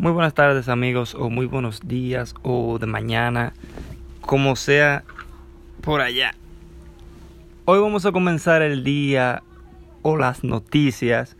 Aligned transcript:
Muy 0.00 0.12
buenas 0.12 0.32
tardes 0.32 0.70
amigos 0.70 1.14
o 1.14 1.28
muy 1.28 1.44
buenos 1.44 1.86
días 1.86 2.34
o 2.40 2.78
de 2.78 2.86
mañana, 2.86 3.52
como 4.22 4.56
sea 4.56 5.04
por 5.82 6.00
allá. 6.00 6.34
Hoy 7.66 7.80
vamos 7.80 8.06
a 8.06 8.10
comenzar 8.10 8.62
el 8.62 8.82
día 8.82 9.42
o 10.00 10.16
las 10.16 10.42
noticias 10.42 11.36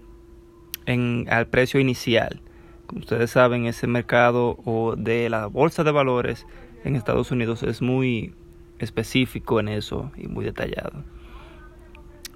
en, 0.86 1.26
al 1.32 1.48
precio 1.48 1.80
inicial. 1.80 2.42
Como 2.86 3.02
ustedes 3.02 3.32
saben, 3.32 3.66
ese 3.66 3.88
mercado 3.88 4.60
o 4.64 4.96
de 4.96 5.32
la 5.32 5.48
bolsa 5.48 5.84
de 5.84 5.92
valores 5.92 6.46
en 6.84 6.96
Estados 6.96 7.32
Unidos 7.32 7.64
es 7.64 7.82
muy 7.82 8.36
específico 8.78 9.60
en 9.60 9.68
eso 9.68 10.12
y 10.16 10.28
muy 10.28 10.46
detallado. 10.46 11.04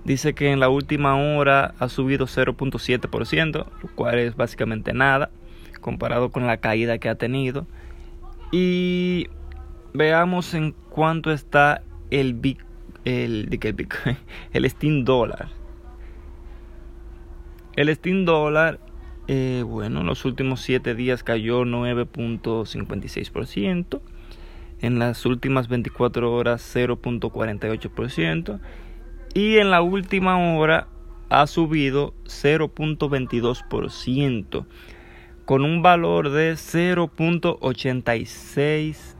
Dice 0.03 0.33
que 0.33 0.51
en 0.51 0.59
la 0.59 0.69
última 0.69 1.15
hora 1.15 1.75
ha 1.77 1.89
subido 1.89 2.25
0.7%, 2.25 3.51
lo 3.83 3.89
cual 3.93 4.17
es 4.17 4.35
básicamente 4.35 4.91
nada 4.91 5.29
comparado 5.79 6.31
con 6.31 6.47
la 6.47 6.57
caída 6.57 6.97
que 6.97 7.07
ha 7.07 7.15
tenido. 7.15 7.67
Y 8.51 9.27
veamos 9.93 10.55
en 10.55 10.73
cuánto 10.89 11.31
está 11.31 11.83
el, 12.09 12.57
el, 13.05 13.59
el, 13.61 13.77
el 14.53 14.69
Steam 14.71 15.05
dólar. 15.05 15.62
El 17.75 17.93
Steam 17.95 18.25
dólar, 18.25 18.79
eh, 19.27 19.63
bueno, 19.65 20.01
en 20.01 20.05
los 20.05 20.25
últimos 20.25 20.61
7 20.61 20.93
días 20.93 21.23
cayó 21.23 21.65
9.56%. 21.65 23.99
En 24.79 24.99
las 24.99 25.25
últimas 25.25 25.69
24 25.69 26.31
horas 26.31 26.61
0.48%. 26.75 28.59
Y 29.33 29.57
en 29.57 29.71
la 29.71 29.81
última 29.81 30.37
hora 30.55 30.87
ha 31.29 31.47
subido 31.47 32.13
0.22%. 32.25 34.67
Con 35.45 35.65
un 35.65 35.81
valor 35.81 36.29
de 36.29 36.53
0.86 36.53 39.15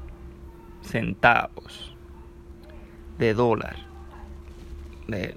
centavos 0.81 1.95
de 3.17 3.33
dólar. 3.33 3.77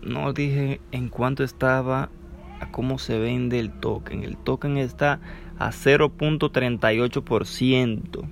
no 0.02 0.34
dije 0.34 0.82
en 0.92 1.08
cuánto 1.08 1.42
estaba 1.44 2.10
a 2.60 2.70
cómo 2.70 2.98
se 2.98 3.18
vende 3.18 3.58
el 3.58 3.72
token. 3.72 4.22
El 4.24 4.36
token 4.36 4.76
está 4.78 5.20
a 5.58 5.70
0.38%. 5.70 8.28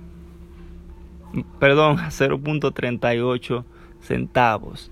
perdón, 1.59 1.99
a 1.99 2.09
0.38 2.09 3.63
centavos 4.01 4.91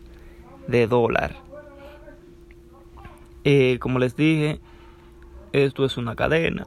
de 0.68 0.88
dólar. 0.88 1.35
Eh, 3.44 3.77
como 3.80 4.00
les 4.00 4.15
dije, 4.15 4.59
esto 5.51 5.86
es 5.86 5.97
una 5.97 6.15
cadena. 6.15 6.65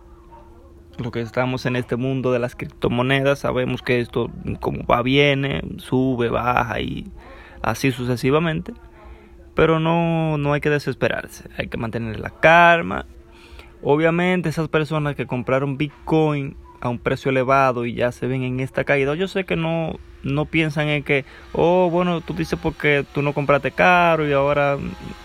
Lo 0.99 1.11
que 1.11 1.21
estamos 1.21 1.67
en 1.67 1.77
este 1.77 1.97
mundo 1.97 2.33
de 2.33 2.39
las 2.39 2.57
criptomonedas, 2.57 3.41
sabemos 3.41 3.83
que 3.83 4.01
esto 4.01 4.31
como 4.61 4.87
va 4.87 5.03
viene, 5.03 5.63
sube, 5.79 6.31
baja 6.31 6.81
y 6.81 7.11
así 7.63 7.93
sucesivamente. 7.93 8.73
Pero 9.57 9.81
no, 9.81 10.39
no 10.39 10.53
hay 10.53 10.61
que 10.61 10.71
desesperarse, 10.71 11.51
hay 11.59 11.67
que 11.67 11.79
mantener 11.79 12.21
la 12.21 12.31
calma. 12.31 13.07
Obviamente 13.83 14.49
esas 14.49 14.69
personas 14.69 15.17
que 15.17 15.27
compraron 15.27 15.77
Bitcoin 15.79 16.57
a 16.81 16.89
un 16.89 16.99
precio 16.99 17.31
elevado 17.31 17.85
y 17.87 17.95
ya 17.95 18.13
se 18.13 18.29
ven 18.29 18.45
en 18.45 18.61
esta 18.61 18.85
caída, 18.85 19.15
yo 19.15 19.27
sé 19.27 19.45
que 19.45 19.57
no, 19.57 19.99
no 20.23 20.45
piensan 20.45 20.89
en 20.89 21.03
que, 21.03 21.25
oh, 21.53 21.89
bueno, 21.91 22.21
tú 22.21 22.35
dices 22.35 22.59
porque 22.63 23.05
tú 23.15 23.23
no 23.23 23.33
compraste 23.33 23.71
caro 23.71 24.29
y 24.29 24.33
ahora 24.33 24.79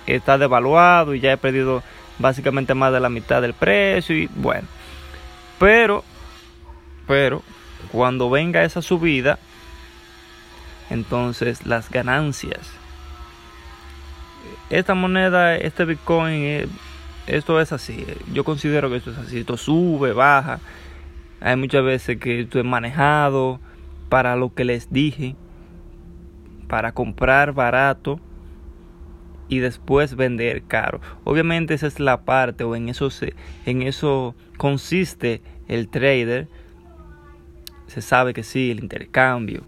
está 0.07 0.37
devaluado 0.37 1.13
y 1.13 1.19
ya 1.19 1.33
he 1.33 1.37
perdido 1.37 1.83
básicamente 2.19 2.73
más 2.73 2.93
de 2.93 2.99
la 2.99 3.09
mitad 3.09 3.41
del 3.41 3.53
precio 3.53 4.15
y 4.15 4.29
bueno. 4.35 4.67
Pero, 5.59 6.03
pero, 7.05 7.43
cuando 7.91 8.29
venga 8.29 8.63
esa 8.63 8.81
subida, 8.81 9.39
entonces 10.89 11.65
las 11.65 11.89
ganancias. 11.89 12.80
Esta 14.71 14.95
moneda, 14.95 15.57
este 15.57 15.83
Bitcoin, 15.83 16.43
eh, 16.43 16.67
esto 17.27 17.59
es 17.59 17.73
así. 17.73 18.05
Yo 18.33 18.45
considero 18.45 18.89
que 18.89 18.95
esto 18.95 19.11
es 19.11 19.17
así. 19.17 19.39
Esto 19.39 19.57
sube, 19.57 20.13
baja. 20.13 20.61
Hay 21.41 21.57
muchas 21.57 21.83
veces 21.83 22.17
que 22.17 22.39
esto 22.39 22.57
es 22.57 22.63
manejado 22.63 23.59
para 24.07 24.37
lo 24.37 24.53
que 24.53 24.63
les 24.63 24.91
dije, 24.91 25.35
para 26.69 26.93
comprar 26.93 27.51
barato 27.51 28.21
y 29.49 29.59
después 29.59 30.15
vender 30.15 30.63
caro. 30.63 31.01
Obviamente 31.25 31.73
esa 31.73 31.87
es 31.87 31.99
la 31.99 32.21
parte 32.21 32.63
o 32.63 32.73
en 32.73 32.87
eso 32.87 33.09
se, 33.09 33.33
en 33.65 33.81
eso 33.81 34.35
consiste 34.55 35.41
el 35.67 35.89
trader. 35.89 36.47
Se 37.87 38.01
sabe 38.01 38.33
que 38.33 38.43
sí, 38.43 38.71
el 38.71 38.79
intercambio, 38.79 39.65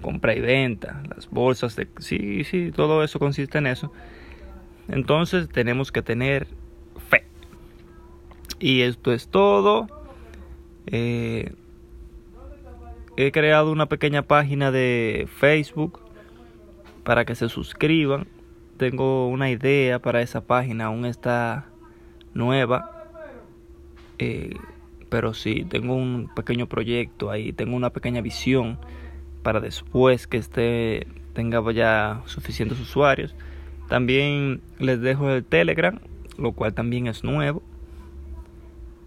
compra 0.00 0.34
y 0.34 0.40
venta, 0.40 1.02
las 1.14 1.28
bolsas 1.30 1.76
de 1.76 1.88
sí, 1.98 2.44
sí, 2.44 2.72
todo 2.74 3.04
eso 3.04 3.18
consiste 3.18 3.58
en 3.58 3.66
eso. 3.66 3.92
Entonces 4.88 5.48
tenemos 5.48 5.92
que 5.92 6.02
tener 6.02 6.46
fe. 7.08 7.24
Y 8.58 8.82
esto 8.82 9.12
es 9.12 9.28
todo. 9.28 9.86
Eh, 10.86 11.52
he 13.16 13.32
creado 13.32 13.70
una 13.70 13.86
pequeña 13.86 14.22
página 14.22 14.70
de 14.70 15.28
Facebook 15.36 16.00
para 17.04 17.24
que 17.24 17.34
se 17.34 17.48
suscriban. 17.48 18.26
Tengo 18.76 19.28
una 19.28 19.50
idea 19.50 19.98
para 20.00 20.22
esa 20.22 20.40
página, 20.40 20.86
aún 20.86 21.04
está 21.04 21.66
nueva. 22.34 23.08
Eh, 24.18 24.56
pero 25.08 25.34
sí, 25.34 25.66
tengo 25.68 25.94
un 25.94 26.30
pequeño 26.34 26.66
proyecto 26.66 27.30
ahí, 27.30 27.52
tengo 27.52 27.76
una 27.76 27.90
pequeña 27.90 28.20
visión 28.20 28.78
para 29.42 29.60
después 29.60 30.26
que 30.26 30.36
esté 30.36 31.06
tenga 31.32 31.60
ya 31.72 32.22
suficientes 32.26 32.78
usuarios. 32.80 33.34
También 33.88 34.60
les 34.78 35.00
dejo 35.00 35.30
el 35.30 35.44
Telegram, 35.44 35.98
lo 36.38 36.52
cual 36.52 36.74
también 36.74 37.06
es 37.06 37.24
nuevo. 37.24 37.62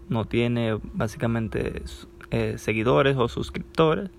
No 0.08 0.24
tiene 0.26 0.78
básicamente 0.92 1.82
eh, 2.30 2.58
seguidores 2.58 3.16
o 3.16 3.28
suscriptores. 3.28 4.10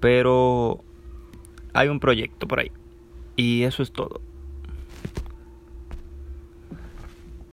Pero 0.00 0.82
hay 1.72 1.88
un 1.88 2.00
proyecto 2.00 2.46
por 2.46 2.60
ahí. 2.60 2.70
Y 3.36 3.62
eso 3.62 3.82
es 3.82 3.92
todo. 3.92 4.20